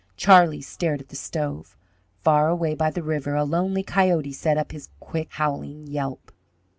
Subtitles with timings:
[0.17, 1.77] Charlie stared at the stove.
[2.23, 6.31] Far away by the river a lonely coyote set up his quick, howling yelp.